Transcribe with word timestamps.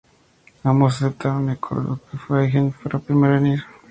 Ambos 0.63 0.95
aceptaron 0.95 1.43
y 1.43 1.47
se 1.49 1.51
acordó 1.51 1.99
que 2.09 2.33
Haydn 2.33 2.71
fuera 2.73 2.97
el 2.97 3.03
primero 3.05 3.37
en 3.37 3.45
ir. 3.45 3.63